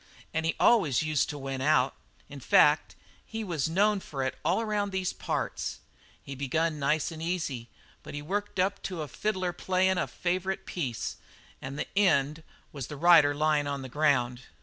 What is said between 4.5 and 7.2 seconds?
around these parts. He begun nice